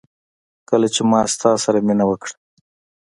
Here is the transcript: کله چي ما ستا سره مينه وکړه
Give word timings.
کله 0.69 0.87
چي 0.95 1.01
ما 1.09 1.19
ستا 1.33 1.51
سره 1.63 1.79
مينه 1.87 2.05
وکړه 2.07 2.35